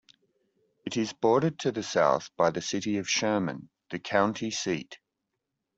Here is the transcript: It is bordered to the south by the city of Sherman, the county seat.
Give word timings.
It 0.83 0.97
is 0.97 1.13
bordered 1.13 1.59
to 1.59 1.71
the 1.71 1.83
south 1.83 2.31
by 2.35 2.49
the 2.49 2.61
city 2.63 2.97
of 2.97 3.07
Sherman, 3.07 3.69
the 3.91 3.99
county 3.99 4.49
seat. 4.49 4.97